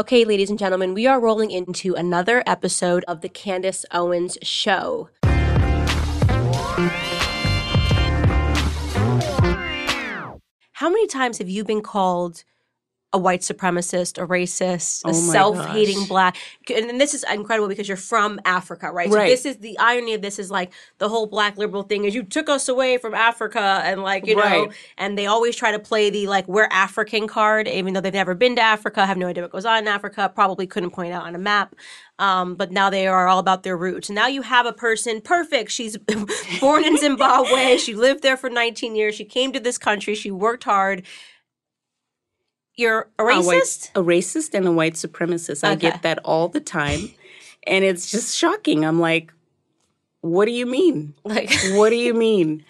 [0.00, 5.08] Okay, ladies and gentlemen, we are rolling into another episode of the Candace Owens Show.
[10.74, 12.44] How many times have you been called
[13.12, 16.08] a white supremacist, a racist, a Oh self-hating gosh.
[16.08, 16.36] black?
[16.74, 19.08] And this is incredible because you're from Africa, right?
[19.08, 19.28] Right.
[19.28, 22.14] So this is the irony of this is like the whole black liberal thing is
[22.14, 24.68] you took us away from Africa and like, you know,
[24.98, 28.34] and they always try to play the like we're African card, even though they've never
[28.34, 31.24] been to Africa, have no idea what goes on in Africa, probably couldn't point out
[31.24, 31.74] on a map.
[32.18, 34.10] Um, but now they are all about their roots.
[34.10, 35.70] Now you have a person perfect.
[35.70, 35.96] She's
[36.60, 37.78] born in Zimbabwe.
[37.78, 39.14] She lived there for 19 years.
[39.14, 40.14] She came to this country.
[40.14, 41.04] She worked hard.
[42.78, 43.90] You're a A white- racist?
[43.94, 45.64] A, racist and a white supremacist.
[45.64, 47.10] I get that all the time.
[47.66, 48.84] and it's just shocking.
[48.84, 49.32] I'm like,
[50.20, 51.14] what do you mean?
[51.24, 52.64] Like, What do you mean?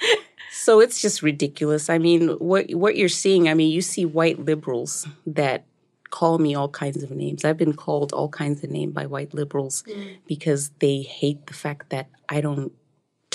[0.50, 1.88] so it's just ridiculous.
[1.90, 5.64] I mean, what what you're seeing, I mean, you see white liberals that
[6.10, 7.44] call me all kinds of names.
[7.44, 10.16] I've been called all kinds of names by white liberals mm.
[10.26, 12.72] because they hate the fact that I don't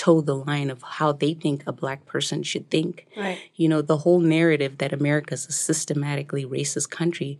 [0.04, 3.06] toe the line of how they think a black person should think.
[3.16, 3.38] right.
[3.56, 7.38] You know, the whole narrative that America's a systematically racist country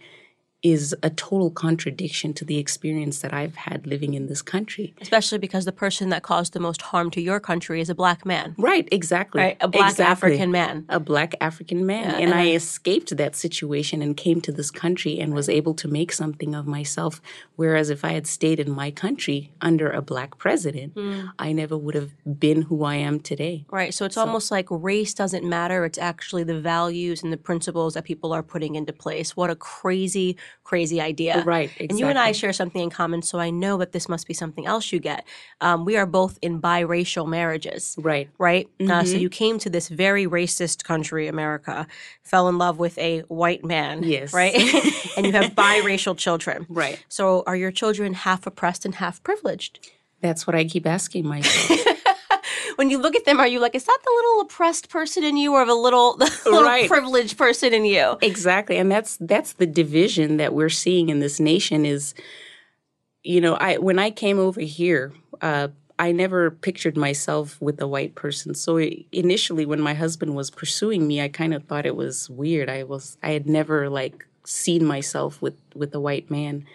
[0.64, 4.94] is a total contradiction to the experience that I've had living in this country.
[5.00, 8.24] Especially because the person that caused the most harm to your country is a black
[8.24, 8.54] man.
[8.58, 9.42] Right, exactly.
[9.42, 9.56] Right?
[9.60, 10.32] A black Exactly.
[10.32, 10.86] African man.
[10.88, 12.04] A black African man.
[12.10, 15.48] Yeah, and and I I- escaped that situation and came to this country and was
[15.50, 17.20] able to make something of myself.
[17.56, 21.26] Whereas if I had stayed in my country under a black president, Hmm.
[21.38, 22.12] I never would have
[22.46, 23.66] been who I am today.
[23.70, 23.92] Right.
[23.92, 25.84] So it's almost like race doesn't matter.
[25.84, 29.36] It's actually the values and the principles that people are putting into place.
[29.36, 31.42] What a crazy, crazy idea.
[31.44, 34.27] Right, And you and I share something in common, so I know that this must
[34.27, 35.24] be something else you get.
[35.60, 37.97] Um, we are both in biracial marriages.
[37.98, 38.30] Right.
[38.38, 38.69] Right?
[38.80, 39.06] Uh, Mm-hmm.
[39.06, 41.86] so you came to this very racist country, America,
[42.22, 44.03] fell in love with a white man.
[44.04, 44.32] Yes.
[44.32, 44.54] Right?
[45.16, 46.66] and you have biracial children.
[46.69, 47.04] Right.
[47.09, 49.91] So are your children half oppressed and half privileged?
[50.21, 51.81] That's what I keep asking myself.
[52.76, 55.36] when you look at them, are you like, is that the little oppressed person in
[55.36, 56.88] you, or the little, the little Right.
[56.88, 58.16] privileged person in you?
[58.22, 58.76] Exactly.
[58.76, 62.14] And that's that's the division that we're seeing in this nation is
[63.22, 67.86] you know, I when I came over here, uh I never pictured myself with a
[67.86, 68.54] white person.
[68.54, 68.78] So
[69.12, 72.68] initially when my husband was pursuing me, I kind of thought it was weird.
[72.68, 76.66] I was I had never like seen myself with with a white man.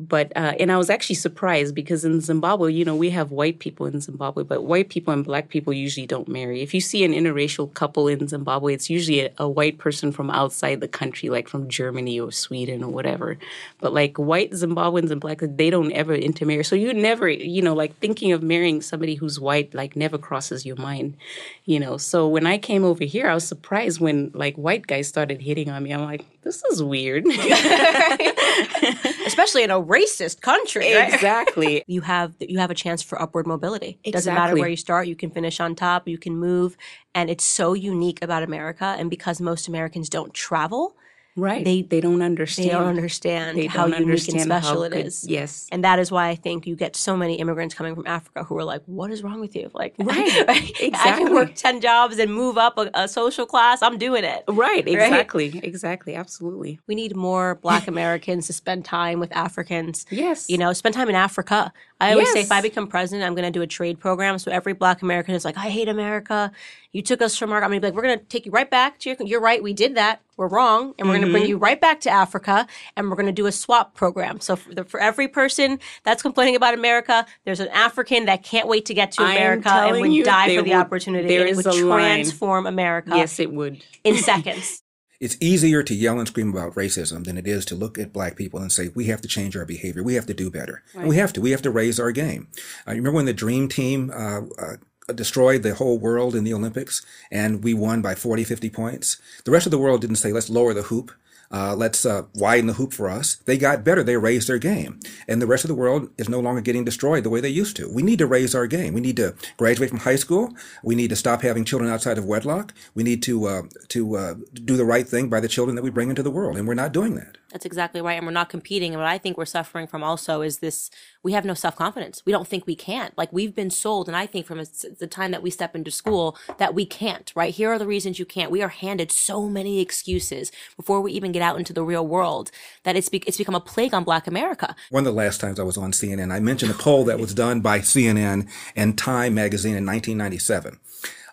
[0.00, 3.58] But uh, and I was actually surprised because in Zimbabwe, you know, we have white
[3.58, 6.62] people in Zimbabwe, but white people and black people usually don't marry.
[6.62, 10.30] If you see an interracial couple in Zimbabwe, it's usually a, a white person from
[10.30, 13.38] outside the country, like from Germany or Sweden or whatever.
[13.80, 16.62] But like white Zimbabweans and black, they don't ever intermarry.
[16.62, 20.64] So you never, you know, like thinking of marrying somebody who's white, like never crosses
[20.64, 21.16] your mind,
[21.64, 21.96] you know.
[21.96, 25.70] So when I came over here, I was surprised when like white guys started hitting
[25.70, 25.92] on me.
[25.92, 27.24] I'm like, this is weird.
[29.26, 31.12] Especially in a racist country, right?
[31.12, 31.82] exactly.
[31.88, 33.98] You have you have a chance for upward mobility.
[34.04, 36.06] It doesn't matter where you start; you can finish on top.
[36.06, 36.76] You can move,
[37.14, 38.94] and it's so unique about America.
[38.98, 40.96] And because most Americans don't travel,
[41.38, 41.64] Right.
[41.64, 42.68] They- They don't understand.
[42.68, 45.24] they don't understand They how don't unique understand and special it good- is.
[45.28, 45.66] Yes.
[45.72, 48.58] And that is why I think you get so many immigrants coming from Africa who
[48.58, 49.70] are like, "What is wrong with you?
[49.74, 50.28] Like, Right.
[50.80, 50.90] exactly.
[50.94, 53.80] I can work ten jobs and move up a, a social class.
[53.82, 54.86] I'm doing it." Right.
[54.86, 55.60] Exactly.
[55.62, 56.14] Exactly.
[56.16, 56.80] Absolutely.
[56.88, 60.04] We need more Black Americans to spend time with Africans.
[60.10, 60.50] Yes.
[60.50, 61.72] You know, spend time in Africa.
[62.00, 64.38] I always say if I become president, I'm going to do a trade program.
[64.38, 66.52] So every Black American is like, I hate America.
[66.92, 67.62] You took us from our.
[67.62, 69.18] I'm to be like, we're going to take you right back to your.
[69.20, 69.62] You're right.
[69.62, 70.22] We did that.
[70.38, 71.32] We're wrong, and we're going to Mm-hmm.
[71.32, 72.66] bring you right back to Africa,
[72.96, 74.40] and we're going to do a swap program.
[74.40, 78.68] So for, the, for every person that's complaining about America, there's an African that can't
[78.68, 81.28] wait to get to America and would die for the would- opportunity.
[81.28, 82.00] there and it is would a line.
[82.24, 83.84] transform America yes, it would.
[84.04, 84.82] in seconds.
[85.20, 88.36] It's easier to yell and scream about racism than it is to look at black
[88.36, 90.04] people and say, we have to change our behavior.
[90.04, 90.84] We have to do better.
[90.94, 91.40] And we have to.
[91.40, 92.46] We have to raise our game.
[92.86, 94.76] Uh, you remember when the Dream Team uh, uh,
[95.14, 99.16] destroyed the whole world in the Olympics and we won by 40, 50 points?
[99.44, 101.12] The rest of the world didn't say, let's lower the hoop.
[101.50, 103.36] Uh, let's uh, widen the hoop for us.
[103.46, 104.02] They got better.
[104.02, 105.00] They raised their game.
[105.26, 107.76] And the rest of the world is no longer getting destroyed the way they used
[107.76, 107.88] to.
[107.88, 108.92] We need to raise our game.
[108.92, 110.54] We need to graduate from high school.
[110.82, 112.74] We need to stop having children outside of wedlock.
[112.94, 115.90] We need to, uh, to uh, do the right thing by the children that we
[115.90, 116.58] bring into the world.
[116.58, 117.38] And we're not doing that.
[117.50, 118.18] That's exactly right.
[118.18, 118.92] And we're not competing.
[118.92, 120.90] And what I think we're suffering from also is this
[121.22, 122.22] we have no self confidence.
[122.26, 123.16] We don't think we can't.
[123.16, 126.36] Like we've been sold, and I think from the time that we step into school
[126.58, 127.54] that we can't, right?
[127.54, 128.50] Here are the reasons you can't.
[128.50, 132.50] We are handed so many excuses before we even get out into the real world
[132.84, 134.76] that it's, be- it's become a plague on Black America.
[134.90, 137.34] One of the last times I was on CNN, I mentioned a poll that was
[137.34, 140.78] done by CNN and Time magazine in 1997.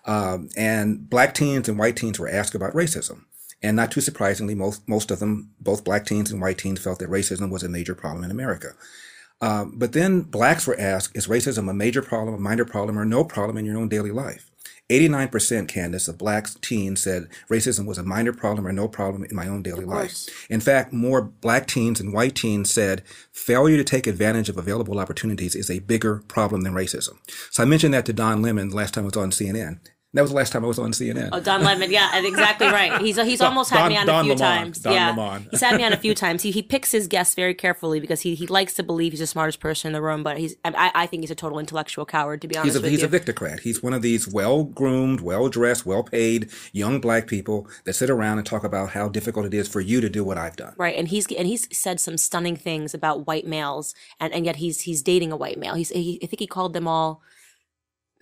[0.05, 3.25] Um, and black teens and white teens were asked about racism.
[3.61, 6.99] And not too surprisingly, most, most of them, both black teens and white teens, felt
[6.99, 8.73] that racism was a major problem in America.
[9.41, 13.05] Um, but then blacks were asked, is racism a major problem, a minor problem, or
[13.05, 14.49] no problem in your own daily life?
[14.89, 19.35] 89% Candace of black teens said racism was a minor problem or no problem in
[19.35, 20.25] my own daily life.
[20.47, 23.01] In fact, more black teens and white teens said
[23.31, 27.17] failure to take advantage of available opportunities is a bigger problem than racism.
[27.49, 29.79] So I mentioned that to Don Lemon last time I was on CNN.
[30.15, 31.29] That was the last time I was on CNN.
[31.31, 33.01] Oh, Don Lemon, yeah, exactly right.
[33.01, 34.57] He's he's almost had Don- me on Don a few Lemon.
[34.63, 34.79] times.
[34.79, 35.47] Don yeah, Lemon.
[35.51, 36.41] he's had me on a few times.
[36.41, 39.27] He he picks his guests very carefully because he, he likes to believe he's the
[39.27, 40.23] smartest person in the room.
[40.23, 42.41] But he's I, I think he's a total intellectual coward.
[42.41, 43.07] To be honest He's a, with he's you.
[43.07, 43.59] a victicrat.
[43.59, 48.09] He's one of these well groomed, well dressed, well paid young black people that sit
[48.09, 50.73] around and talk about how difficult it is for you to do what I've done.
[50.77, 54.55] Right, and he's and he's said some stunning things about white males, and, and yet
[54.57, 55.75] he's he's dating a white male.
[55.75, 57.21] He's he, I think he called them all.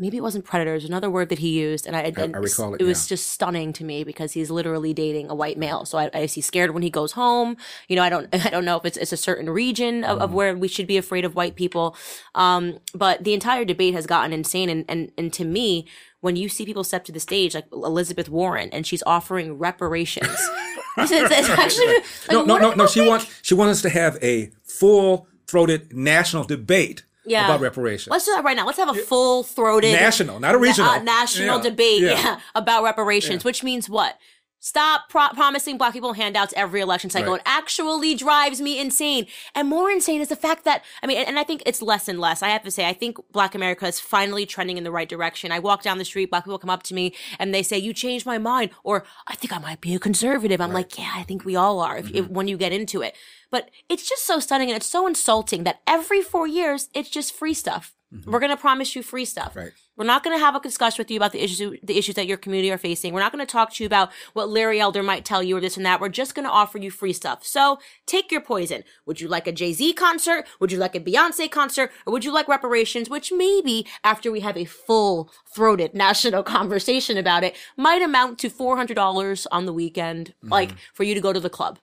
[0.04, 2.82] Maybe it wasn't predators, another word that he used, and I, and I recall it,
[2.82, 3.10] It was yeah.
[3.16, 5.86] just stunning to me because he's literally dating a white male.
[5.86, 7.56] So I, I is he scared when he goes home?
[7.88, 10.22] You know, I don't I don't know if it's it's a certain region of, Mm.
[10.26, 11.96] of where we should be afraid of white people.
[12.36, 15.88] Um, but the entire debate has gotten insane, and and and to me,
[16.20, 20.28] when you see people step to the stage like Elizabeth Warren, and she's offering reparations.
[20.98, 22.88] it's, it's actually like, No, no, no, no.
[22.88, 23.10] She think?
[23.10, 27.46] wants she wants us to have a full throated national debate Yeah.
[27.46, 28.12] about reparations.
[28.12, 28.66] Let's do that right now.
[28.66, 30.90] Let's have a full throated National, not a regional.
[30.90, 32.10] uh, national Yeah, debate yeah.
[32.22, 32.40] yeah.
[32.56, 34.18] about reparations, which means what?
[34.66, 37.34] Stop pro- promising black people handouts every election cycle.
[37.34, 37.42] Right.
[37.42, 39.28] It actually drives me insane.
[39.54, 42.08] And more insane is the fact that, I mean, and, and I think it's less
[42.08, 42.42] and less.
[42.42, 45.52] I have to say, I think black America is finally trending in the right direction.
[45.52, 47.94] I walk down the street, black people come up to me and they say, you
[47.94, 48.70] changed my mind.
[48.86, 50.62] Or I think I might be a conservative.
[50.62, 52.34] I'm like, yeah, I think we all are if, if, mm-hmm.
[52.34, 53.18] when you get into it.
[53.52, 57.36] But it's just so stunning and it's so insulting that every four years, it's just
[57.36, 57.94] free stuff.
[58.14, 58.32] Mm-hmm.
[58.32, 59.58] We're going to promise you free stuff.
[59.58, 59.74] Right.
[59.96, 62.28] We're not going to have a discussion with you about the issues the issues that
[62.28, 63.14] your community are facing.
[63.14, 65.62] We're not going to talk to you about what Larry Elder might tell you or
[65.62, 66.02] this and that.
[66.02, 67.46] We're just going to offer you free stuff.
[67.46, 68.84] So take your poison.
[69.06, 70.46] Would you like a Jay Z concert?
[70.60, 71.92] Would you like a Beyonce concert?
[72.06, 73.10] Or would you like reparations?
[73.10, 78.50] Which maybe after we have a full throated national conversation about it, might amount to
[78.50, 80.78] four hundred dollars on the weekend, like mm-hmm.
[80.94, 81.80] for you to go to the club.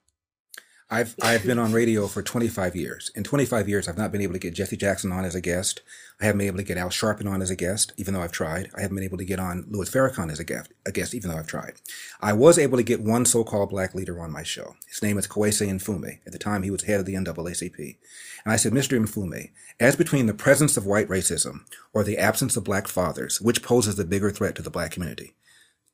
[0.92, 3.12] I've I've been on radio for 25 years.
[3.14, 5.82] In 25 years, I've not been able to get Jesse Jackson on as a guest.
[6.20, 8.32] I haven't been able to get Al Sharpton on as a guest, even though I've
[8.32, 8.70] tried.
[8.76, 11.30] I haven't been able to get on Louis Farrakhan as a guest, a guest, even
[11.30, 11.74] though I've tried.
[12.20, 14.74] I was able to get one so-called black leader on my show.
[14.88, 16.18] His name is Kweisi Mfume.
[16.26, 17.96] At the time, he was head of the NAACP.
[18.44, 19.00] And I said, Mr.
[19.00, 21.60] Mfume, as between the presence of white racism
[21.92, 25.34] or the absence of black fathers, which poses the bigger threat to the black community?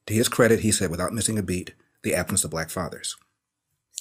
[0.07, 3.17] To his credit, he said, without missing a beat, the absence of black fathers.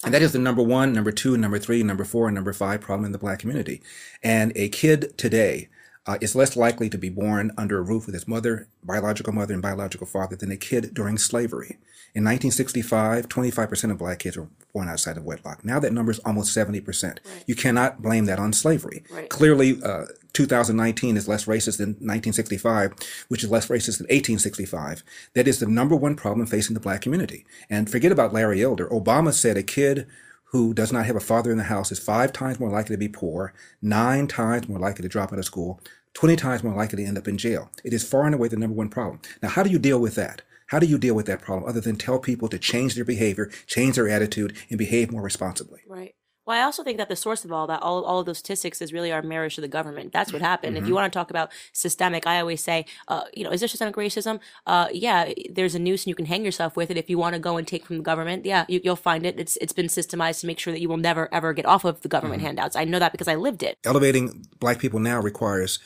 [0.06, 2.80] And that is the number one, number two, number three, number four, and number five
[2.80, 3.82] problem in the black community.
[4.22, 5.70] And a kid today
[6.06, 9.54] uh, is less likely to be born under a roof with his mother, biological mother,
[9.54, 11.80] and biological father than a kid during slavery.
[12.14, 15.66] In 1965, 25% of black kids were born outside of wedlock.
[15.66, 17.18] Now that number is almost 70%.
[17.48, 19.04] You cannot blame that on slavery.
[19.12, 19.28] Right.
[19.30, 20.06] Clearly, uh,
[20.36, 22.94] 2019 is less racist than 1965,
[23.30, 25.04] which is less racist than 1865.
[25.34, 27.46] That is the number one problem facing the black community.
[27.70, 28.88] And forget about Larry Elder.
[28.90, 30.06] Obama said a kid
[30.50, 33.00] who does not have a father in the house is five times more likely to
[33.00, 35.80] be poor, nine times more likely to drop out of school,
[36.14, 37.72] 20 times more likely to end up in jail.
[37.84, 39.22] It is far and away the number one problem.
[39.42, 40.44] Now, how do you deal with that?
[40.68, 43.52] How do you deal with that problem other than tell people to change their behavior,
[43.68, 45.82] change their attitude, and behave more responsibly?
[45.88, 46.16] Right.
[46.46, 48.82] Well, I also think that the source of all that, all, all of those statistics,
[48.82, 50.14] is really our marriage to the government.
[50.14, 50.78] That's what happened.
[50.78, 53.68] If you want to talk about systemic, I always say, uh, you know, is there
[53.68, 54.40] systemic racism?
[54.68, 56.98] Uh, yeah, there's a noose and you can hang yourself with it.
[56.98, 59.40] If you want to go and take from the government, yeah, you, you'll find it.
[59.40, 62.02] It's it's been systemized to make sure that you will never ever get off of
[62.02, 62.76] the government handouts.
[62.76, 63.78] I know that because I lived it.
[63.84, 65.80] elevating black people now requires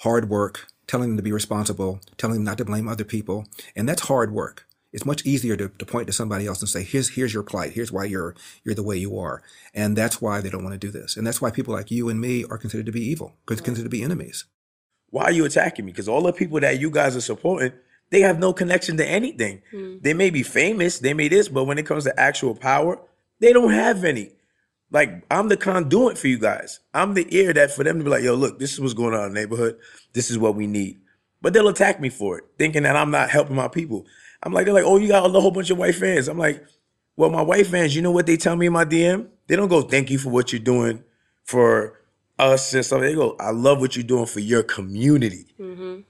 [0.00, 3.88] hard work, telling them to be responsible, telling them not to blame other people, and
[3.88, 4.66] that's hard work.
[4.94, 7.72] It's much easier to, to point to somebody else and say, "Here's here's your plight.
[7.72, 9.42] Here's why you're you're the way you are,"
[9.74, 12.08] and that's why they don't want to do this, and that's why people like you
[12.08, 14.44] and me are considered to be evil, because considered to be enemies.
[15.10, 15.92] why are you attacking me?
[15.92, 17.72] Because all the people that you guys are supporting,
[18.10, 19.62] they have no connection to anything.
[19.70, 19.96] Hmm.
[20.00, 23.00] They may be famous, they may this, but when it comes to actual power,
[23.40, 24.32] they don't have any.
[24.90, 26.80] Like I'm the conduit for you guys.
[26.92, 29.14] I'm the ear that for them to be like, yo, look, this is what's going
[29.14, 29.76] on in the neighborhood.
[30.12, 31.00] This is what we need.
[31.42, 34.06] But they'll attack me for it, thinking that I'm not helping my people.
[34.44, 36.28] I'm like, they're like, oh, you got a whole bunch of white fans.
[36.28, 36.62] I'm like,
[37.16, 39.28] well, my white fans, you know what they tell me in my DM?
[39.46, 41.02] They don't go, thank you for what you're doing
[41.44, 42.00] for
[42.38, 43.00] us and stuff.
[43.00, 45.46] They go, I love what you're doing for your community.
[45.58, 46.00] Mm-hmm.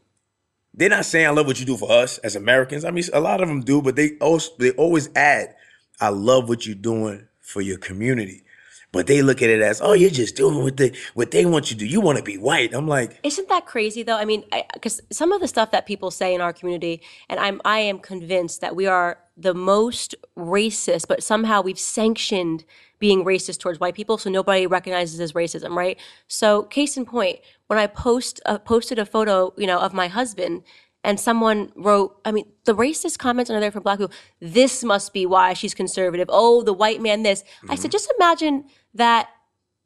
[0.74, 2.84] They're not saying I love what you do for us as Americans.
[2.84, 5.54] I mean, a lot of them do, but they also they always add,
[6.00, 8.42] I love what you're doing for your community.
[8.94, 11.68] But they look at it as, oh, you're just doing what they what they want
[11.68, 11.86] you to do.
[11.86, 12.72] You want to be white.
[12.72, 14.16] I'm like, Isn't that crazy though?
[14.16, 17.60] I mean, because some of the stuff that people say in our community, and I'm
[17.64, 22.64] I am convinced that we are the most racist, but somehow we've sanctioned
[23.00, 25.98] being racist towards white people, so nobody recognizes as racism, right?
[26.28, 30.06] So, case in point, when I post uh, posted a photo, you know, of my
[30.06, 30.62] husband,
[31.02, 34.14] and someone wrote, I mean, the racist comments are there for black people.
[34.40, 36.28] This must be why she's conservative.
[36.30, 37.44] Oh, the white man, this.
[37.68, 39.28] I said, just imagine that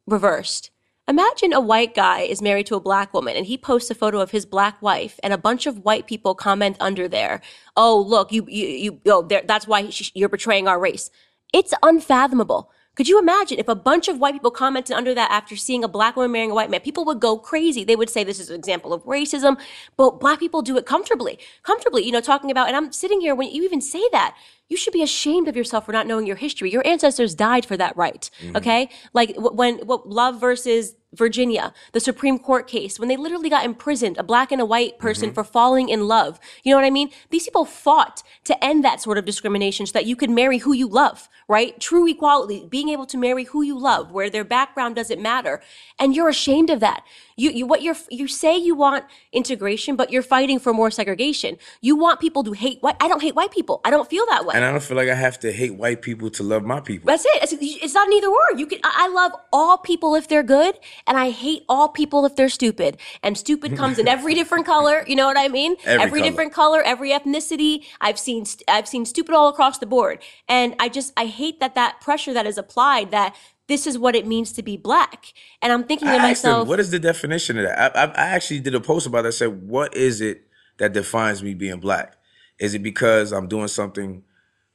[0.07, 0.71] reversed.
[1.09, 4.21] Imagine a white guy is married to a black woman and he posts a photo
[4.21, 7.41] of his black wife and a bunch of white people comment under there.
[7.79, 11.11] Oh, look, you, you, you, oh, there, that's why you're betraying our race.
[11.55, 12.71] It's unfathomable.
[12.99, 15.89] Could you imagine if a bunch of white people commented under that after seeing a
[15.89, 16.81] black woman marrying a white man?
[16.81, 17.85] People would go crazy.
[17.85, 19.57] They would say this is an example of racism,
[19.97, 23.37] but black people do it comfortably, comfortably, you know, talking about, and I'm sitting here
[23.37, 24.37] when you even say that,
[24.69, 26.73] you should be ashamed of yourself for not knowing your history.
[26.73, 28.29] Your ancestors died for that right.
[28.43, 28.57] Mm-hmm.
[28.57, 28.91] Okay.
[29.13, 34.17] Like when, what Love versus Virginia, the Supreme Court case, when they literally got imprisoned,
[34.17, 35.35] a black and a white person mm-hmm.
[35.35, 36.41] for falling in love.
[36.63, 37.11] You know what I mean?
[37.31, 40.73] These people fought to end that sort of discrimination so that you could marry who
[40.73, 41.79] you love, right?
[41.81, 45.61] True equality, being able to marry who you love, where their background doesn't matter.
[45.99, 47.05] And you're ashamed of that.
[47.37, 51.59] You, you, what you're, you say you want integration, but you're fighting for more segregation.
[51.81, 52.97] You want people to hate white.
[53.01, 53.81] I don't hate white people.
[53.85, 54.55] I don't feel that way.
[54.57, 57.07] and I don't feel like I have to hate white people to love my people.
[57.07, 57.43] That's it.
[57.43, 58.59] It's, it's not an either or.
[58.59, 58.81] You can.
[58.85, 62.99] I love all people if they're good, and I hate all people if they're stupid.
[63.23, 65.05] And stupid comes in every different color.
[65.07, 65.77] You know what I mean?
[65.85, 66.31] Every color.
[66.31, 67.85] different color, every ethnicity.
[68.01, 68.45] I've seen.
[68.69, 70.23] I've seen stupid all across the board.
[70.49, 71.13] And I just.
[71.17, 73.11] I hate that that pressure that is applied.
[73.11, 73.35] That
[73.69, 75.33] this is what it means to be black.
[75.63, 76.69] And I'm thinking to I them, myself.
[76.69, 77.97] what is the definition of that?
[77.97, 79.29] I, I, I actually did a post about that.
[79.29, 80.47] I said, what is it
[80.79, 82.17] that defines me being black?
[82.59, 84.25] Is it because I'm doing something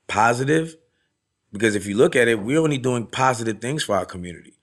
[0.07, 0.75] positive?
[1.51, 4.53] Because if you look at it, we're only doing positive things for our community.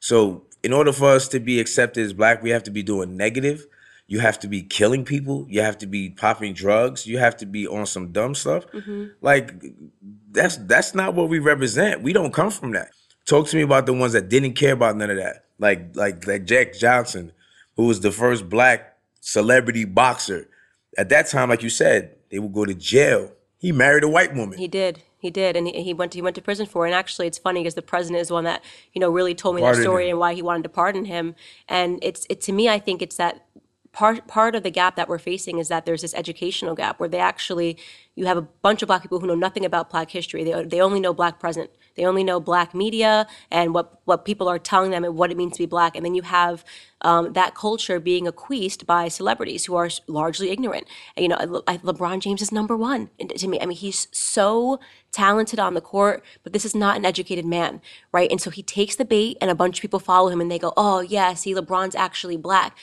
[0.00, 3.16] So in order for us to be accepted as black, we have to be doing
[3.16, 3.66] negative.
[4.06, 5.46] You have to be killing people.
[5.48, 7.06] You have to be popping drugs.
[7.06, 8.66] You have to be on some dumb stuff.
[8.72, 9.06] Mm-hmm.
[9.22, 9.54] Like
[10.30, 12.02] that's that's not what we represent.
[12.02, 12.90] We don't come from that.
[13.24, 15.46] Talk to me about the ones that didn't care about none of that.
[15.58, 17.32] Like like like Jack Johnson,
[17.76, 20.50] who was the first black celebrity boxer.
[20.98, 23.32] At that time, like you said, they would go to jail.
[23.56, 24.58] He married a white woman.
[24.58, 25.02] He did.
[25.20, 26.12] He did, and he, he went.
[26.12, 26.86] To, he went to prison for.
[26.86, 26.90] it.
[26.90, 29.56] And actually, it's funny because the president is the one that you know really told
[29.56, 30.10] me that story him.
[30.10, 31.34] and why he wanted to pardon him.
[31.68, 32.68] And it's it to me.
[32.68, 33.44] I think it's that
[33.98, 37.08] part part of the gap that we're facing is that there's this educational gap where
[37.08, 37.76] they actually
[38.14, 40.44] you have a bunch of black people who know nothing about black history.
[40.44, 41.70] They they only know black present.
[41.96, 45.36] They only know black media and what what people are telling them and what it
[45.36, 45.96] means to be black.
[45.96, 46.64] And then you have
[47.00, 50.86] um, that culture being acquiesced by celebrities who are largely ignorant.
[51.16, 53.60] You know, Le- LeBron James is number one to me.
[53.60, 54.78] I mean, he's so
[55.10, 57.80] talented on the court, but this is not an educated man,
[58.12, 58.30] right?
[58.30, 60.58] And so he takes the bait, and a bunch of people follow him, and they
[60.60, 62.76] go, "Oh yeah, see, LeBron's actually black."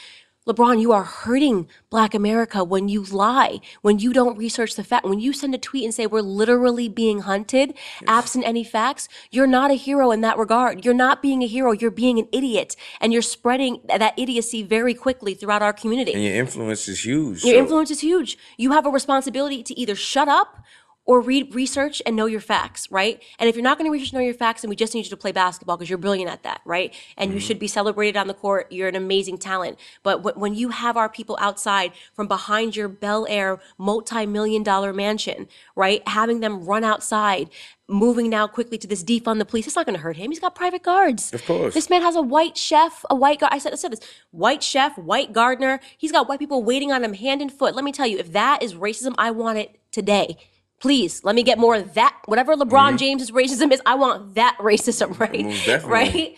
[0.48, 5.04] LeBron, you are hurting Black America when you lie, when you don't research the fact,
[5.04, 7.74] when you send a tweet and say we're literally being hunted,
[8.06, 9.10] absent any facts.
[9.32, 10.86] You're not a hero in that regard.
[10.86, 11.72] You're not being a hero.
[11.72, 16.14] You're being an idiot, and you're spreading that idiocy very quickly throughout our community.
[16.14, 17.44] and your influence is huge.
[17.44, 18.38] Your so- influence is huge.
[18.58, 20.64] You have a responsibility to either shut up
[21.06, 23.22] or read research and know your facts, right?
[23.38, 25.06] And if you're not going to research and know your facts, then we just need
[25.06, 26.94] you to play basketball because you're brilliant at that, right?
[27.16, 27.46] And you mm-hmm.
[27.46, 28.72] should be celebrated on the court.
[28.72, 29.78] You're an amazing talent.
[30.02, 34.94] But wh- when you have our people outside from behind your Bel Air multi-million dollar
[34.94, 36.06] mansion, right?
[36.08, 37.50] Having them run outside,
[37.88, 40.32] moving now quickly to this defund the police, it's not going to hurt him.
[40.32, 41.32] He's got private guards.
[41.34, 41.76] Of course.
[41.76, 43.54] This man has a white chef, a white guard.
[43.54, 45.80] I said, I said this white chef, white gardener.
[45.98, 47.76] He's got white people waiting on him hand and foot.
[47.76, 50.38] Let me tell you, if that is racism, I want it today.
[50.82, 52.16] Please let me get more of that.
[52.26, 55.32] Whatever LeBron James's racism is, I want that racism, right?
[55.32, 55.66] Mm-hmm.
[55.66, 55.90] Definitely.
[55.90, 56.38] Right?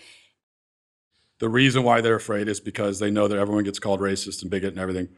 [1.38, 4.50] the reason why they're afraid is because they know that everyone gets called racist and
[4.50, 5.08] bigot and everything.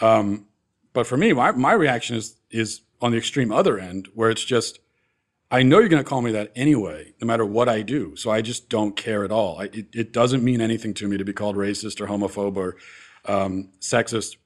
[0.00, 0.46] Um,
[0.92, 4.44] but for me, my, my reaction is is on the extreme other end, where it's
[4.44, 4.80] just,
[5.50, 8.16] I know you're going to call me that anyway, no matter what I do.
[8.16, 9.60] So I just don't care at all.
[9.60, 12.76] I, it, it doesn't mean anything to me to be called racist or homophobe or
[13.26, 14.36] um, sexist,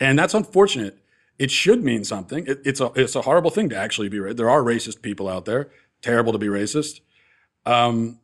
[0.00, 0.98] and that's unfortunate.
[1.38, 2.46] It should mean something.
[2.46, 4.18] It, it's a it's a horrible thing to actually be.
[4.32, 5.70] There are racist people out there.
[6.02, 7.00] Terrible to be racist.
[7.66, 8.18] Um,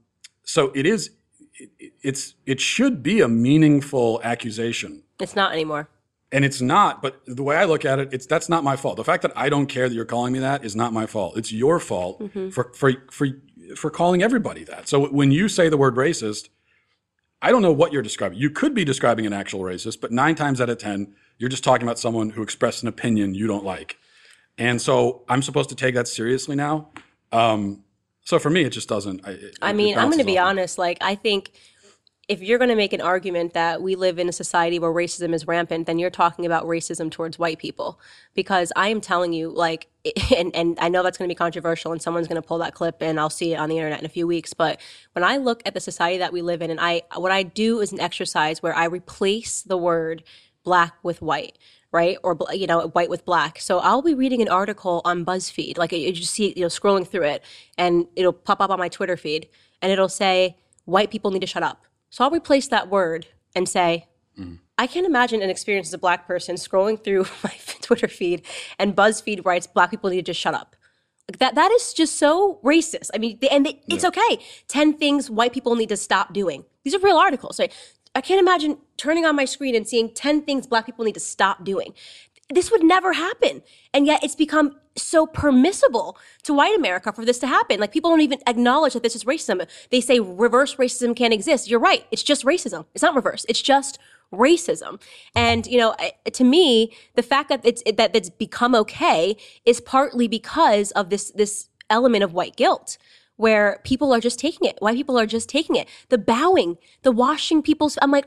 [0.44, 1.10] so it is
[1.54, 5.88] it- it's it should be a meaningful accusation It's not anymore.
[6.32, 8.96] and it's not but the way i look at it it's that's not my fault
[8.96, 11.36] the fact that i don't care that you're calling me that is not my fault
[11.38, 13.28] it's your fault for for for
[13.76, 16.48] for calling everybody that so when you say the word racist
[17.40, 20.34] i don't know what you're describing you could be describing an actual racist but 9
[20.34, 23.64] times out of 10 you're just talking about someone who expressed an opinion you don't
[23.64, 23.96] like
[24.58, 26.88] and so i'm supposed to take that seriously now
[27.32, 27.84] um,
[28.24, 29.26] So for me, it just doesn't.
[29.26, 30.78] I, it, I mean, I'm going to be off honest.
[30.78, 31.52] Like, I think
[32.26, 35.34] if you're going to make an argument that we live in a society where racism
[35.34, 38.00] is rampant, then you're talking about racism towards white people.
[38.34, 39.88] Because I am telling you, like,
[40.34, 42.72] and, and I know that's going to be controversial and someone's going to pull that
[42.72, 44.54] clip and I'll see it on the internet in a few weeks.
[44.54, 44.80] But
[45.12, 47.80] when I look at the society that we live in, and I, what I do
[47.80, 50.22] is an exercise where I replace the word
[50.64, 51.58] black with white
[51.94, 52.18] right?
[52.24, 53.60] Or you know, white with black.
[53.60, 57.06] So I'll be reading an article on BuzzFeed, like you just see, you know, scrolling
[57.06, 57.44] through it,
[57.78, 59.48] and it'll pop up on my Twitter feed,
[59.80, 60.56] and it'll say
[60.86, 61.84] white people need to shut up.
[62.10, 64.08] So I'll replace that word and say.
[64.38, 64.56] Mm-hmm.
[64.76, 68.42] I can't imagine an experience as a black person scrolling through my Twitter feed
[68.80, 70.74] and BuzzFeed writes black people need to just shut up.
[71.30, 73.10] Like that that is just so racist.
[73.14, 74.40] I mean, and they, it's okay.
[74.66, 76.64] 10 things white people need to stop doing.
[76.82, 77.60] These are real articles.
[77.60, 77.72] Right?
[78.14, 81.20] I can't imagine turning on my screen and seeing 10 things black people need to
[81.20, 81.94] stop doing.
[82.50, 83.62] This would never happen.
[83.92, 87.80] And yet it's become so permissible to white America for this to happen.
[87.80, 89.66] Like people don't even acknowledge that this is racism.
[89.90, 91.68] They say reverse racism can't exist.
[91.68, 92.06] You're right.
[92.10, 92.84] It's just racism.
[92.94, 93.44] It's not reverse.
[93.48, 93.98] It's just
[94.32, 95.00] racism.
[95.34, 95.94] And you know,
[96.32, 101.30] to me, the fact that it's that it's become okay is partly because of this
[101.32, 102.98] this element of white guilt
[103.36, 104.76] where people are just taking it.
[104.80, 105.88] White people are just taking it.
[106.08, 108.26] The bowing, the washing people's I'm like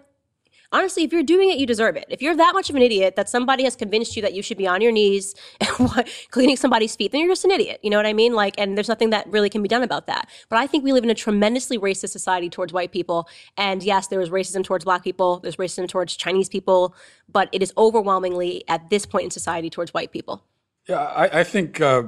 [0.72, 2.06] honestly, if you're doing it, you deserve it.
[2.10, 4.58] If you're that much of an idiot that somebody has convinced you that you should
[4.58, 5.36] be on your knees
[6.32, 7.80] cleaning somebody's feet, then you're just an idiot.
[7.84, 8.34] You know what I mean?
[8.34, 10.30] Like, and there's nothing that really can be done about that.
[10.50, 13.28] But I think we live in a tremendously racist society towards white people.
[13.56, 15.40] And yes, there is racism towards black people.
[15.40, 16.96] There's racism towards Chinese people,
[17.32, 20.44] but it is overwhelmingly at this point in society towards white people.
[20.88, 22.04] Yeah, I, I think, uh,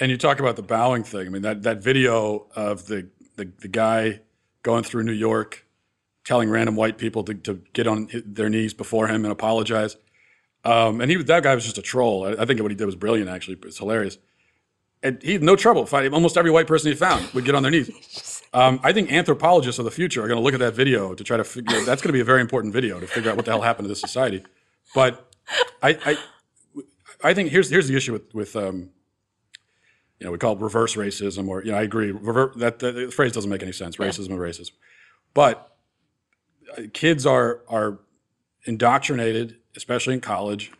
[0.00, 1.26] and you talk about the bowing thing.
[1.26, 4.20] I mean, that, that video of the, the, the guy
[4.62, 5.66] going through New York,
[6.24, 9.96] telling random white people to, to get on their knees before him and apologize.
[10.64, 12.26] Um, and he was- that guy was just a troll.
[12.26, 13.30] I, I think what he did was brilliant.
[13.30, 14.18] Actually, it's hilarious.
[15.02, 16.12] And he had no trouble fighting.
[16.12, 18.36] Almost every white person he found would get on their knees.
[18.52, 21.22] Um, I think anthropologists of the future are going to look at that video to
[21.22, 21.84] try to figure.
[21.84, 23.84] That's going to be a very important video to figure out what the hell happened
[23.84, 24.42] to this society.
[24.92, 25.32] But
[25.84, 26.18] I, I
[27.22, 28.90] I think here's here's the issue with with um,
[30.20, 32.92] you know we call it reverse racism or you know I agree rever- that the,
[32.92, 34.72] the phrase doesn't make any sense racism and racism,
[35.34, 35.76] but
[36.76, 37.98] uh, kids are are
[38.64, 40.72] indoctrinated especially in college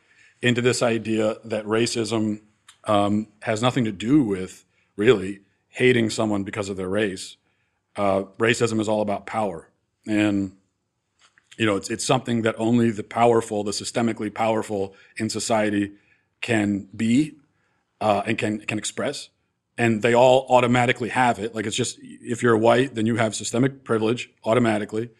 [0.43, 2.41] into this idea that racism
[2.85, 4.65] um, has nothing to do with
[4.97, 7.37] really hating someone because of their race.
[7.97, 9.69] Uh, racism is all about power.
[10.07, 10.57] And
[11.59, 15.93] you know, it's, it's something that only the powerful, the systemically powerful in society
[16.41, 17.35] can be
[18.01, 19.29] uh, and can, can express.
[19.79, 21.55] And they all automatically have it.
[21.55, 25.11] Like it's just, if you're white, then you have systemic privilege automatically.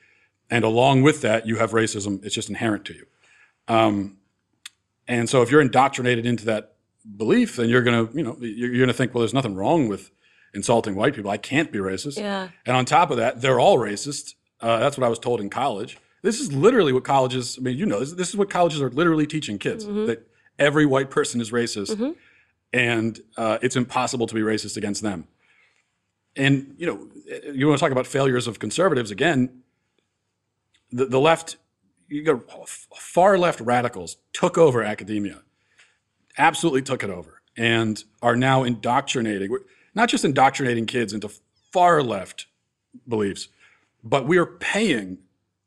[0.51, 2.25] And along with that, you have racism.
[2.25, 3.07] It's just inherent to you.
[3.69, 4.19] Um,
[5.07, 6.75] and so if you're indoctrinated into that
[7.17, 9.89] belief, then you're going to, you know, you're, you're to think, well, there's nothing wrong
[9.89, 10.11] with
[10.53, 11.31] insulting white people.
[11.31, 12.19] I can't be racist.
[12.19, 12.49] Yeah.
[12.67, 14.35] And on top of that, they're all racist.
[14.61, 15.99] Uh, that's what I was told in college.
[16.23, 18.91] This is literally what colleges, I mean, you know, this, this is what colleges are
[18.91, 21.97] literally teaching kids that every white person is racist
[22.73, 25.27] and uh, it's impossible to be racist against them.
[26.37, 27.09] And, you know,
[27.53, 29.63] you want to talk about failures of conservatives again,
[30.93, 31.57] the, the left,
[32.09, 35.43] you got far left radicals took over academia,
[36.39, 39.57] absolutely took it over, and are now indoctrinating,
[39.95, 41.31] not just indoctrinating kids into
[41.73, 42.47] far left
[43.09, 43.49] beliefs,
[44.03, 45.19] but we are paying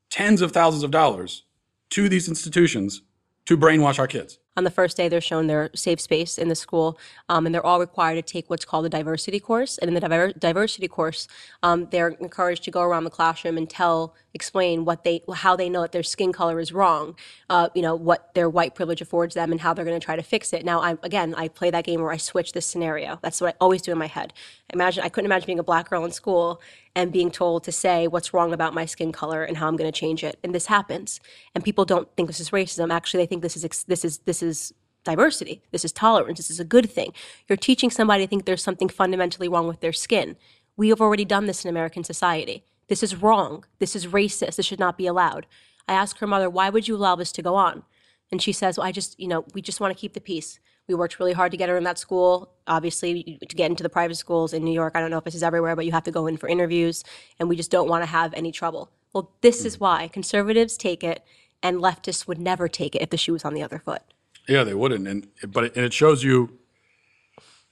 [0.09, 1.43] tens of thousands of dollars
[1.89, 3.01] to these institutions
[3.45, 4.39] to brainwash our kids.
[4.55, 6.97] On the first day they're shown their safe space in the school
[7.29, 9.77] um, and they're all required to take what's called a diversity course.
[9.77, 11.27] And in the diver- diversity course
[11.63, 15.69] um, they're encouraged to go around the classroom and tell explain what they how they
[15.69, 17.15] know that their skin color is wrong
[17.49, 20.15] uh, you know what their white privilege affords them and how they're going to try
[20.15, 23.19] to fix it now i again i play that game where i switch this scenario
[23.21, 24.33] that's what i always do in my head
[24.71, 26.61] imagine i couldn't imagine being a black girl in school
[26.95, 29.91] and being told to say what's wrong about my skin color and how i'm going
[29.91, 31.19] to change it and this happens
[31.53, 34.41] and people don't think this is racism actually they think this is this is this
[34.41, 35.61] is diversity.
[35.71, 36.39] This is tolerance.
[36.39, 37.13] This is a good thing.
[37.47, 40.37] You're teaching somebody to think there's something fundamentally wrong with their skin.
[40.75, 42.63] We have already done this in American society.
[42.87, 43.65] This is wrong.
[43.79, 44.55] This is racist.
[44.55, 45.45] This should not be allowed.
[45.87, 47.83] I ask her mother, why would you allow this to go on?
[48.31, 50.59] And she says, well, I just, you know, we just want to keep the peace.
[50.87, 52.53] We worked really hard to get her in that school.
[52.67, 55.35] Obviously, to get into the private schools in New York, I don't know if this
[55.35, 57.03] is everywhere, but you have to go in for interviews,
[57.39, 58.91] and we just don't want to have any trouble.
[59.13, 61.23] Well, this is why conservatives take it,
[61.61, 64.01] and leftists would never take it if the shoe was on the other foot.
[64.47, 66.57] Yeah, they wouldn't, and but it, and it shows you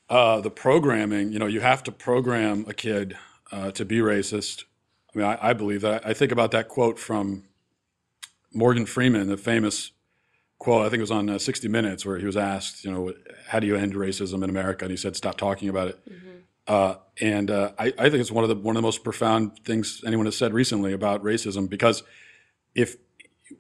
[0.10, 1.34] uh, the programming.
[1.34, 3.18] You know, you have to program a kid
[3.52, 4.64] uh, to be racist.
[5.14, 6.06] I mean, I, I believe that.
[6.06, 7.44] I think about that quote from
[8.54, 9.92] Morgan Freeman, the famous
[10.60, 10.86] quote.
[10.86, 13.14] I think it was on uh, 60 Minutes, where he was asked, you know,
[13.48, 14.86] how do you end racism in America?
[14.86, 16.00] And he said, stop talking about it.
[16.68, 19.60] Uh, and uh, I, I think it's one of the one of the most profound
[19.66, 22.04] things anyone has said recently about racism because
[22.76, 22.96] if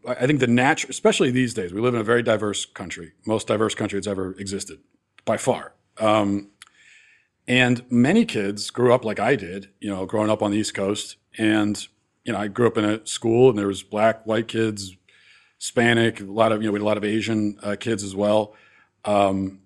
[0.08, 3.48] I think the natural, especially these days, we live in a very diverse country, most
[3.48, 4.80] diverse country that's ever existed
[5.26, 5.74] by far.
[5.98, 6.50] Um,
[7.48, 10.74] and many kids grew up like I did, you know, growing up on the East
[10.74, 11.18] Coast.
[11.38, 11.88] And,
[12.24, 14.96] you know, I grew up in a school and there was black, white kids,
[15.60, 18.16] Hispanic, a lot of, you know, we had a lot of Asian uh, kids as
[18.16, 18.56] well.
[19.06, 19.62] Um,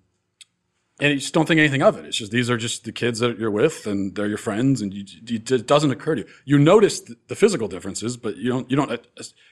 [0.99, 2.05] and you just don't think anything of it.
[2.05, 4.93] It's just these are just the kids that you're with, and they're your friends, and
[4.93, 6.27] you, you, it doesn't occur to you.
[6.45, 8.91] You notice the physical differences, but you don't you don't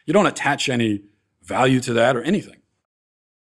[0.06, 1.02] you don't attach any
[1.42, 2.63] value to that or anything.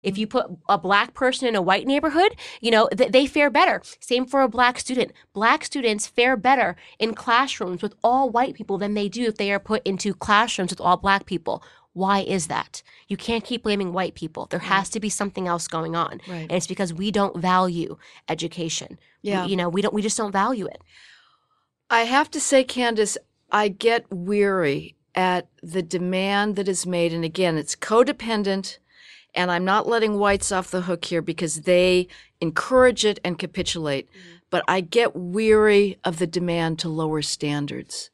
[0.04, 3.50] If you put a black person in a white neighborhood, you know, th- they fare
[3.50, 3.82] better.
[4.00, 5.12] Same for a black student.
[5.32, 9.50] Black students fare better in classrooms with all white people than they do if they
[9.52, 11.62] are put into classrooms with all black people.
[11.94, 12.82] Why is that?
[13.08, 14.46] You can't keep blaming white people.
[14.50, 16.20] There has to be something else going on.
[16.28, 16.42] Right.
[16.42, 17.96] And it's because we don't value
[18.28, 18.98] education.
[19.22, 19.44] Yeah.
[19.44, 20.82] We- you know, we don't we just don't value it.
[21.90, 23.16] I have to say, Candace,
[23.52, 27.12] I get weary at the demand that is made.
[27.12, 28.78] And again, it's codependent.
[29.34, 32.08] And I'm not letting whites off the hook here because they
[32.40, 34.08] encourage it and capitulate.
[34.50, 38.10] But I get weary of the demand to lower standards.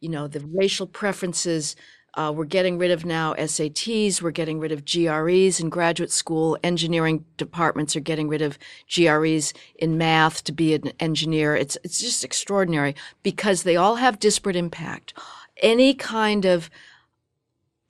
[0.00, 1.74] You know, the racial preferences.
[2.14, 4.20] Uh, we're getting rid of now SATs.
[4.20, 6.58] We're getting rid of GREs in graduate school.
[6.62, 8.58] Engineering departments are getting rid of
[8.92, 11.54] GREs in math to be an engineer.
[11.54, 15.14] It's it's just extraordinary because they all have disparate impact.
[15.62, 16.70] Any kind of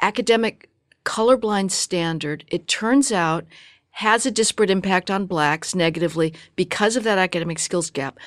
[0.00, 0.67] academic
[1.08, 3.46] colorblind standard, it turns out,
[3.92, 8.18] has a disparate impact on blacks negatively because of that academic skills gap.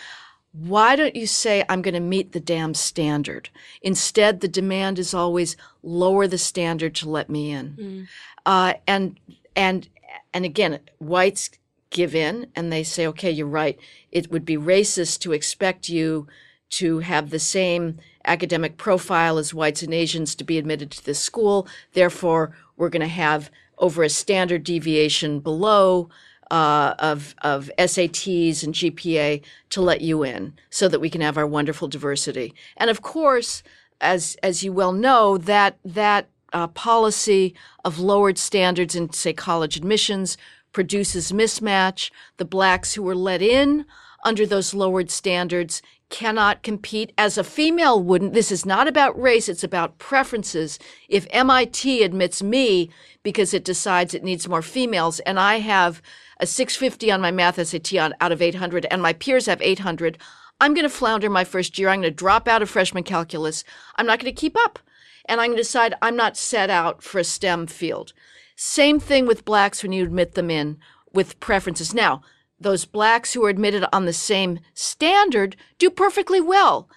[0.52, 3.50] Why don't you say, I'm going to meet the damn standard?
[3.84, 8.08] Instead, the demand is always lower the standard to let me in.
[8.48, 9.20] Uh, and,
[9.56, 9.88] and,
[10.34, 11.52] and again, whites
[11.92, 13.78] give in and they say, okay, you're right.
[14.12, 16.28] It would be racist to expect you
[16.72, 21.20] to have the same academic profile as whites and Asians to be admitted to this
[21.20, 21.68] school.
[21.94, 26.10] Therefore, we're going to have over a standard deviation below
[26.52, 31.38] uh, of of SATs and GPA to let you in, so that we can have
[31.38, 32.54] our wonderful diversity.
[32.78, 33.64] And of course,
[34.02, 37.56] as as you well know, that that uh, policy
[37.86, 40.38] of lowered standards in say college admissions
[40.74, 42.12] produces mismatch.
[42.38, 43.86] The blacks who were let in
[44.24, 45.82] under those lowered standards
[46.12, 48.34] cannot compete as a female wouldn't.
[48.34, 50.78] This is not about race, it's about preferences.
[51.10, 52.92] If MIT admits me
[53.24, 56.02] because it decides it needs more females and I have
[56.40, 60.20] a 650 on my math SAT on, out of 800 and my peers have 800,
[60.60, 61.90] I'm going to flounder my first year.
[61.90, 63.64] I'm going to drop out of freshman calculus.
[63.96, 64.78] I'm not going to keep up.
[65.26, 68.14] And I'm going to decide I'm not set out for a STEM field.
[68.56, 70.78] Same thing with blacks when you admit them in
[71.14, 71.94] with preferences.
[71.94, 72.22] Now,
[72.62, 76.90] those blacks who are admitted on the same standard do perfectly well.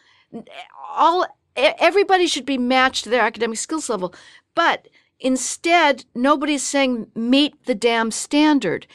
[0.88, 4.14] All everybody should be matched to their academic skills level,
[4.54, 4.88] but
[5.20, 8.86] instead, nobody's saying meet the damn standard.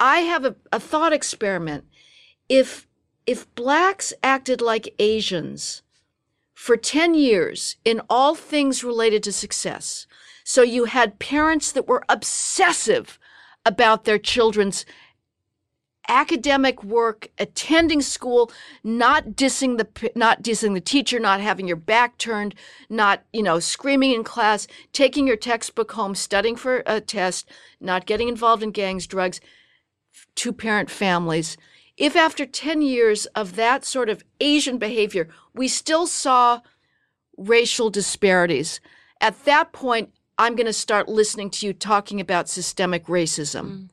[0.00, 1.84] I have a, a thought experiment.
[2.48, 2.86] If
[3.26, 5.82] if blacks acted like Asians
[6.54, 10.06] for 10 years in all things related to success,
[10.44, 13.18] so you had parents that were obsessive
[13.64, 14.86] about their children's
[16.08, 18.50] academic work, attending school,
[18.82, 22.54] not dissing the not dissing the teacher, not having your back turned,
[22.88, 27.48] not you know screaming in class, taking your textbook home, studying for a test,
[27.80, 29.40] not getting involved in gangs, drugs,
[30.34, 31.56] two parent families.
[31.96, 36.60] If after 10 years of that sort of Asian behavior, we still saw
[37.38, 38.80] racial disparities,
[39.20, 43.64] at that point, I'm going to start listening to you talking about systemic racism.
[43.64, 43.88] Mm.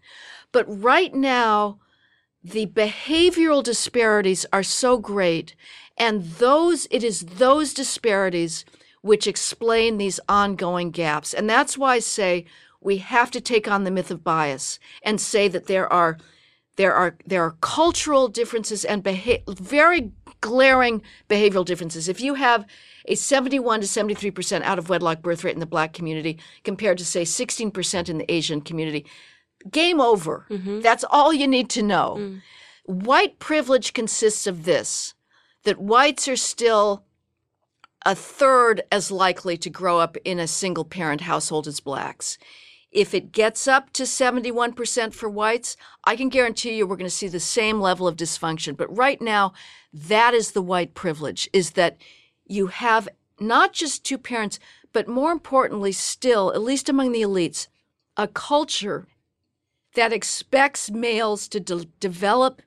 [0.51, 1.79] But right now,
[2.43, 5.55] the behavioral disparities are so great
[5.97, 8.65] and those it is those disparities
[9.01, 11.33] which explain these ongoing gaps.
[11.33, 12.45] And that's why i say
[12.81, 16.17] we have to take on the myth of bias and say that there are
[16.75, 22.09] there are there are cultural differences and beha- very glaring behavioral differences.
[22.09, 22.65] If you have
[23.07, 27.05] a 71 to 73% out of wedlock birth rate in the black community compared to
[27.05, 29.05] say 16% in the asian community
[29.69, 30.45] game over.
[30.49, 30.81] Mm-hmm.
[30.81, 32.15] That's all you need to know.
[32.19, 32.41] Mm.
[32.85, 35.13] White privilege consists of this
[35.63, 37.03] that whites are still
[38.05, 42.37] a third as likely to grow up in a single parent household as blacks.
[42.91, 47.15] If it gets up to 71% for whites, I can guarantee you we're going to
[47.15, 48.77] see the same level of dysfunction.
[48.77, 49.53] But right now,
[49.91, 51.97] that is the white privilege is that
[52.45, 53.07] you have
[53.39, 54.59] not just two parents,
[54.91, 57.67] but more importantly, still, at least among the elites,
[58.15, 59.07] a culture
[59.95, 62.61] that expects males to de- develop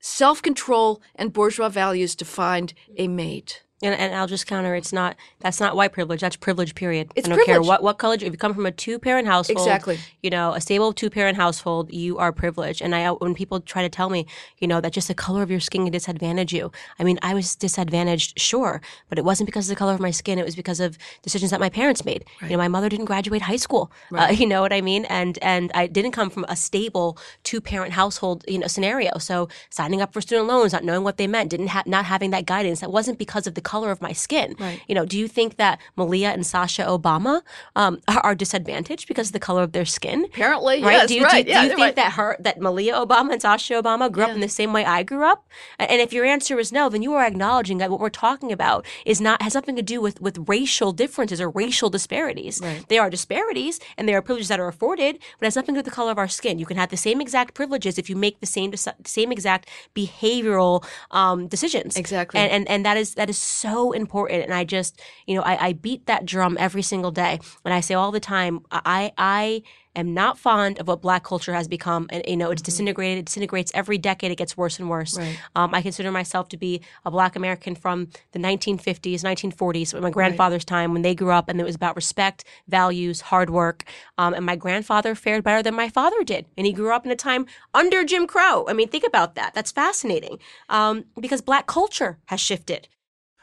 [0.00, 3.62] self control and bourgeois values to find a mate.
[3.82, 4.74] And, and I'll just counter.
[4.74, 5.16] It's not.
[5.40, 6.20] That's not white privilege.
[6.20, 6.74] That's privilege.
[6.74, 7.12] Period.
[7.14, 7.68] It's I don't care privilege.
[7.68, 8.14] what what color.
[8.14, 9.98] If you come from a two parent household, Exactly.
[10.22, 12.82] You know, a stable two parent household, you are privileged.
[12.82, 14.26] And I, when people try to tell me,
[14.58, 16.72] you know, that just the color of your skin can disadvantage you.
[16.98, 20.10] I mean, I was disadvantaged, sure, but it wasn't because of the color of my
[20.10, 20.38] skin.
[20.38, 22.24] It was because of decisions that my parents made.
[22.42, 23.92] You know, my mother didn't graduate high school.
[24.12, 25.04] Uh, you know what I mean?
[25.06, 29.18] And and I didn't come from a stable two parent household, you know, scenario.
[29.18, 32.30] So signing up for student loans, not knowing what they meant, didn't ha- not having
[32.30, 32.80] that guidance.
[32.80, 34.48] That wasn't because of the color of my skin.
[34.58, 34.80] Right.
[34.88, 37.34] You know, do you think that Malia and Sasha Obama
[37.76, 40.18] um, are, are disadvantaged because of the color of their skin?
[40.24, 40.92] Apparently, Right?
[40.92, 41.44] yes, do you, right.
[41.44, 41.96] do, yeah, do you think right.
[41.96, 45.02] that her that Malia Obama and Sasha Obama grew up in the same way I
[45.10, 45.40] grew up?
[45.78, 48.86] And if your answer is no, then you are acknowledging that what we're talking about
[49.04, 52.60] is not has nothing to do with with racial differences or racial disparities.
[52.90, 55.78] They are disparities and there are privileges that are afforded, but it has nothing to
[55.78, 56.58] do with the color of our skin.
[56.58, 58.70] You can have the same exact privileges if you make the same
[59.04, 61.96] same exact behavioral um, decisions.
[61.96, 62.40] Exactly.
[62.40, 64.44] And, and and that is that is so important.
[64.44, 67.80] And I just you know I, I beat that drum every single day, and I
[67.80, 69.62] say all the time I I
[69.98, 72.06] am not fond of what black culture has become.
[72.10, 73.18] And you know it's disintegrated.
[73.18, 74.30] It disintegrates every decade.
[74.30, 75.18] It gets worse and worse.
[75.18, 75.38] Right.
[75.56, 80.64] Um, I consider myself to be a black American from the 1950s, 1940s, my grandfather's
[80.64, 83.84] time when they grew up, and it was about respect, values, hard work.
[84.16, 87.12] Um, and my grandfather fared better than my father did, and he grew up in
[87.12, 88.66] a time under Jim Crow.
[88.68, 89.54] I mean, think about that.
[89.54, 92.88] That's fascinating um, because black culture has shifted.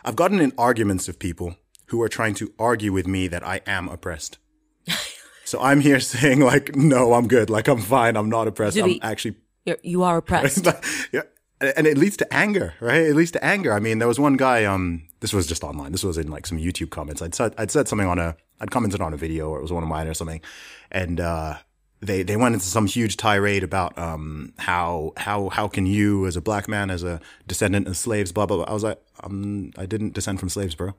[0.05, 1.55] I've gotten in arguments of people
[1.87, 4.37] who are trying to argue with me that I am oppressed.
[5.45, 7.49] so I'm here saying like, no, I'm good.
[7.49, 8.15] Like I'm fine.
[8.15, 8.77] I'm not oppressed.
[8.77, 10.67] I'm actually You're, you are oppressed.
[11.11, 11.23] yeah.
[11.59, 13.01] And it leads to anger, right?
[13.01, 13.73] It leads to anger.
[13.73, 15.91] I mean, there was one guy, um, this was just online.
[15.91, 17.21] This was in like some YouTube comments.
[17.23, 19.71] I'd said, I'd said something on a, I'd commented on a video or it was
[19.71, 20.41] one of mine or something.
[20.91, 21.57] And, uh,
[22.01, 26.35] they, they went into some huge tirade about, um, how, how, how can you as
[26.35, 28.65] a black man, as a descendant of slaves, blah, blah, blah.
[28.65, 30.93] I was like, um, I didn't descend from slaves, bro.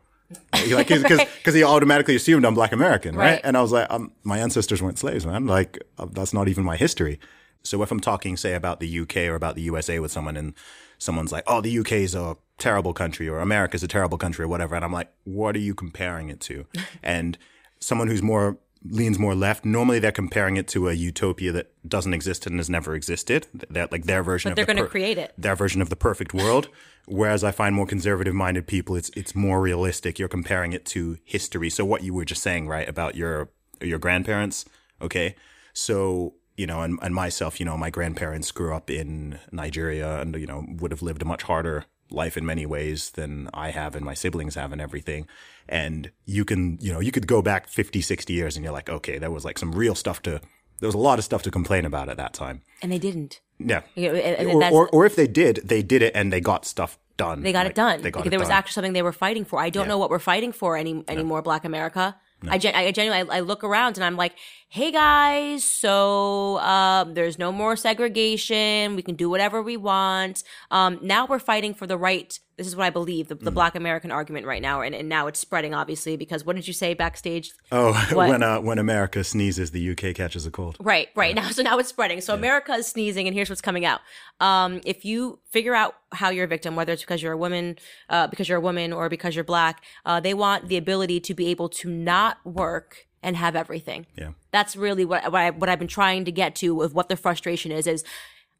[0.70, 3.32] like, cause, cause, 'cause he automatically assumed I'm black American, right?
[3.32, 3.40] Right.
[3.44, 5.46] And I was like, um, my ancestors weren't slaves, man.
[5.46, 7.20] Like, uh, that's not even my history.
[7.62, 10.54] So if I'm talking, say, about the UK or about the USA with someone and
[10.98, 14.44] someone's like, oh, the UK is a terrible country or "America is a terrible country
[14.44, 14.74] or whatever.
[14.74, 16.66] And I'm like, what are you comparing it to?
[17.02, 17.36] and
[17.80, 22.14] someone who's more leans more left, normally they're comparing it to a utopia that doesn't
[22.14, 23.46] exist and has never existed.
[23.70, 25.32] That like their version But of they're the gonna create it.
[25.36, 26.68] Their version of the perfect world.
[27.06, 30.18] Whereas I find more conservative minded people, it's it's more realistic.
[30.18, 31.70] You're comparing it to history.
[31.70, 34.64] So what you were just saying, right, about your your grandparents,
[35.00, 35.36] okay?
[35.72, 40.34] So you know, and, and myself, you know, my grandparents grew up in Nigeria and,
[40.36, 43.96] you know, would have lived a much harder life in many ways than I have
[43.96, 45.26] and my siblings have and everything.
[45.68, 48.88] And you can, you know, you could go back 50, 60 years and you're like,
[48.88, 50.40] okay, there was like some real stuff to,
[50.80, 52.62] there was a lot of stuff to complain about at that time.
[52.82, 53.40] and they didn't.
[53.58, 53.80] Yeah.
[53.94, 56.40] You know, and- and Or, or, or if they did, they did it and they
[56.40, 57.42] got stuff done.
[57.42, 58.02] They got Like, it done.
[58.02, 58.58] They got because it there was done.
[58.58, 59.58] actually something they were fighting for.
[59.58, 59.88] I don't Yeah.
[59.88, 62.16] know what we're fighting for any anymore, Black America.
[62.48, 64.34] I, gen- I genuinely, I, I look around and I'm like,
[64.68, 68.96] hey guys, so um, there's no more segregation.
[68.96, 70.42] We can do whatever we want.
[70.70, 72.38] Um, now we're fighting for the right.
[72.56, 73.44] This is what I believe the, Mm.
[73.44, 76.66] the Black American argument right now, and, and now it's spreading obviously because what did
[76.66, 77.52] you say backstage?
[77.70, 78.28] Oh, What?
[78.28, 80.76] when uh, when America sneezes, the UK catches a cold.
[80.80, 81.34] Right, right.
[81.34, 82.20] Now, so now it's spreading.
[82.20, 84.00] So America is sneezing, and here's what's coming out.
[84.40, 87.76] Um, if you figure out how you're a victim, whether it's because you're a woman,
[88.08, 91.34] uh, because you're a woman, or because you're black, uh, they want the ability to
[91.34, 94.06] be able to not work and have everything.
[94.16, 94.30] Yeah.
[94.52, 97.16] That's really what what, I, what I've been trying to get to of what the
[97.16, 97.86] frustration is.
[97.86, 98.04] Is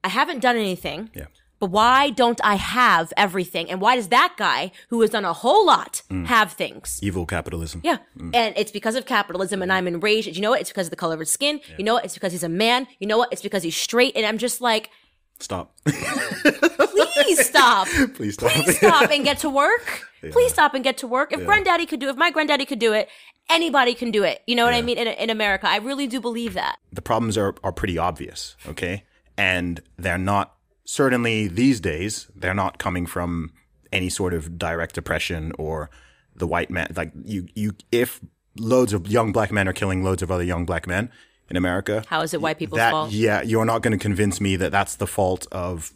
[0.05, 1.11] I haven't done anything.
[1.15, 1.27] Yeah.
[1.59, 3.71] But why don't I have everything?
[3.71, 6.27] And why does that guy who has done a whole lot Mm.
[6.27, 7.01] have things?
[7.03, 7.81] Evil capitalism.
[7.83, 7.99] Yeah.
[8.35, 10.29] And it's because of capitalism and I'm enraged.
[10.37, 10.61] You know what?
[10.61, 11.61] It's because of the color of his skin.
[11.79, 12.05] You know what?
[12.05, 12.87] It's because he's a man.
[12.99, 13.33] You know what?
[13.33, 14.15] It's because he's straight.
[14.17, 14.91] And I'm just like,
[15.39, 15.77] Stop.
[15.85, 17.87] please stop.
[18.15, 18.53] Please stop.
[18.53, 20.07] Please stop and get to work.
[20.31, 21.33] Please stop and get to work.
[21.33, 23.09] If granddaddy could do it, if my granddaddy could do it,
[23.49, 24.43] anybody can do it.
[24.47, 24.99] You know what I mean?
[24.99, 25.69] In, in America.
[25.69, 26.77] I really do believe that.
[26.93, 29.05] the problems are, are pretty obvious, okay?
[29.37, 33.53] And they're not, certainly these days, they're not coming from
[33.93, 35.91] any sort of direct oppression or
[36.35, 36.93] the white man.
[36.97, 38.21] Like, you, you, if
[38.59, 41.11] loads of young black men are killing loads of other young black men
[41.51, 43.11] in America, How is it white people's that, fault?
[43.13, 45.93] yeah, you're not going to convince me that that's the fault of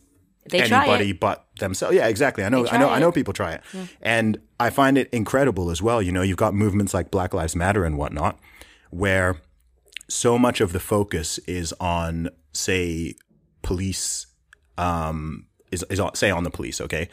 [0.48, 1.94] They anybody but themselves.
[1.96, 2.44] Yeah, exactly.
[2.44, 2.66] I know.
[2.68, 2.86] I know.
[2.86, 3.62] try I know people try it,
[4.00, 6.00] and I find it incredible as well.
[6.00, 8.38] You know, you've got movements like Black Lives Matter and whatnot,
[8.90, 9.40] where
[10.08, 13.14] so much of the focus is on, say,
[13.62, 14.26] police.
[14.78, 16.80] Um, is is on, say on the police.
[16.80, 17.08] Okay,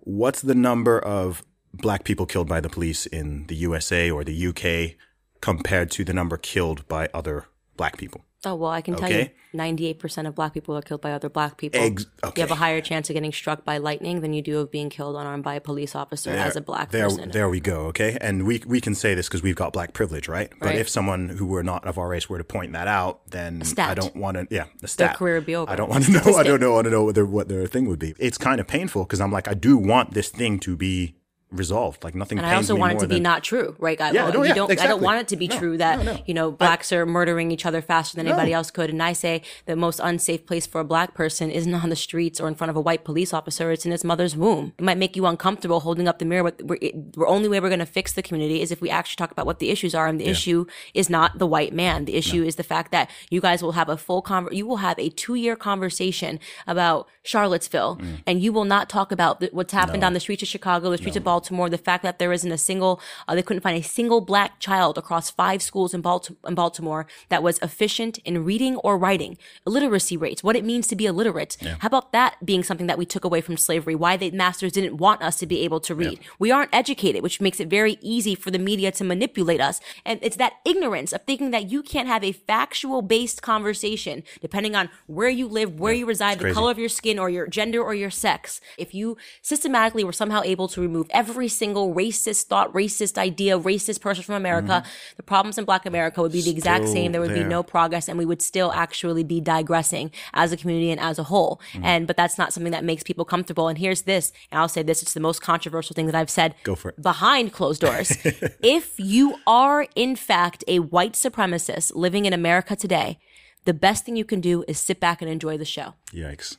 [0.00, 1.42] what's the number of
[1.74, 4.96] black people killed by the police in the USA or the UK
[5.40, 8.24] compared to the number killed by other black people.
[8.44, 11.28] Oh well, I can tell you, ninety-eight percent of black people are killed by other
[11.28, 11.80] black people.
[11.80, 12.06] Ex-
[12.36, 14.90] You have a higher chance of getting struck by lightning than you do of being
[14.90, 17.30] killed unarmed by a police officer as a black there, person.
[17.30, 17.82] There we go.
[17.86, 20.50] Okay, and we we can say this because we've got black privilege, right?
[20.58, 20.78] But Right.
[20.78, 23.62] if someone who were not of our race were to point that out, then.
[23.78, 24.48] I don't want to.
[24.50, 25.16] Yeah, the stat.
[25.18, 25.70] career would be over.
[25.70, 26.34] I don't want to know.
[26.36, 26.72] I don't know.
[26.72, 28.16] Want to know what their what their thing would be.
[28.18, 31.14] It's kind of painful because I'm like, I do want this thing to be
[31.52, 32.02] resolved.
[32.04, 32.38] Like nothing.
[32.38, 34.10] and I also want it to be than- not true, right, guy?
[34.12, 34.80] Yeah, no, you yeah, don't.
[34.80, 36.18] I don't want it to be No, true that no, no.
[36.26, 38.90] you know blacks are murdering each other faster than anybody else could.
[38.90, 42.40] And I say the most unsafe place for a black person isn't on the streets
[42.40, 43.70] or in front of a white police officer.
[43.70, 44.72] It's in his mother's womb.
[44.78, 47.68] It might make you uncomfortable holding up the mirror, but we're, the only way we're
[47.68, 50.06] going to fix the community is if we actually talk about what the issues are.
[50.06, 52.06] And the issue is not the white man.
[52.06, 54.78] The issue is the fact that you guys will have a full conver- You will
[54.78, 58.22] have a two year conversation about Charlottesville, Mm.
[58.26, 60.98] and you will not talk about the, what's happened on the streets of Chicago, the
[60.98, 63.82] streets of Baltimore, the fact that there isn't a single, uh, they couldn't find a
[63.82, 68.76] single black child across five schools in, Balti- in Baltimore that was efficient in reading
[68.76, 69.38] or writing.
[69.66, 71.56] Illiteracy rates, what it means to be illiterate.
[71.80, 73.94] How about that being something that we took away from slavery?
[73.94, 76.18] Why the masters didn't want us to be able to read.
[76.38, 79.80] We aren't educated, which makes it very easy for the media to manipulate us.
[80.04, 84.74] And it's that ignorance of thinking that you can't have a factual based conversation, depending
[84.74, 87.82] on where you live, where you reside, the color of your skin, or your gender
[87.82, 88.60] or your sex.
[88.78, 94.00] If you systematically were somehow able to remove every single racist thought, racist idea, racist
[94.00, 94.84] person from America,
[95.16, 97.12] the problems in Black America would be the exact Still same.
[97.12, 100.90] There would be no progress, and we would still actually be digressing as a community
[100.90, 101.60] and as a whole.
[101.72, 101.84] Mm-hmm.
[101.84, 103.68] And but that's not something that makes people comfortable.
[103.68, 106.54] And here's this, and I'll say this: it's the most controversial thing that I've said.
[106.64, 107.02] Go for it.
[107.02, 108.16] Behind closed doors,
[108.62, 113.18] if you are in fact a white supremacist living in America today,
[113.64, 116.56] the best thing you can do is sit back and enjoy the show Yikes.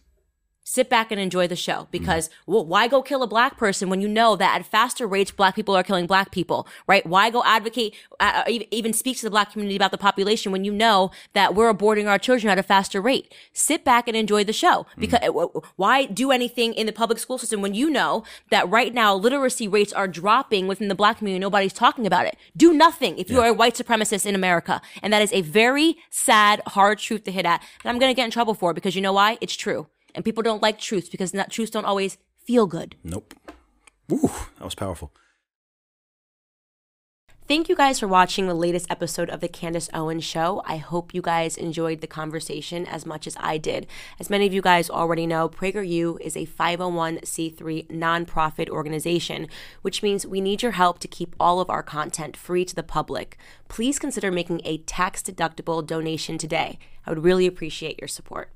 [0.64, 4.02] Sit back and enjoy the show because well, why go kill a black person when
[4.02, 7.06] you know that at faster rates black people are killing black people right?
[7.06, 10.64] Why go advocate uh, even- even speak to the black community about the population when
[10.64, 13.34] you know that we're aborting our children at a faster rate?
[13.52, 17.20] Sit back and enjoy the show because uh, w- why do anything in the public
[17.20, 21.18] school system when you know that right now literacy rates are dropping within the black
[21.18, 22.38] community nobody's talking about it?
[22.56, 24.82] Do nothing if you are a white supremacist in america.
[25.02, 28.16] And that is a very sad hard truth to hit at and i'm going to
[28.16, 29.38] get in trouble for it because you know why?
[29.42, 32.96] It's true and people don't like truths because not, truths don't always feel good.
[33.04, 33.34] Nope.
[34.12, 35.12] Ooh, that was powerful.
[37.46, 40.62] Thank you guys for watching the latest episode of the Candace Owens Show.
[40.66, 43.86] I hope you guys enjoyed the conversation as much as I did.
[44.18, 49.50] As many of you guys already know, PragerU is a 501c3 nonprofit organization,
[49.82, 52.82] which means we need your help to keep all of our content free to the
[52.82, 53.38] public.
[53.68, 56.80] Please consider making a tax deductible donation today.
[57.06, 58.52] I would really appreciate your support.